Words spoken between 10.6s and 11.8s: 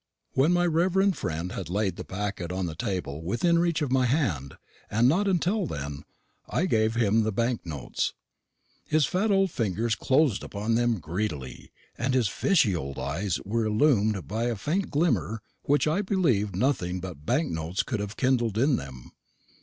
them greedily,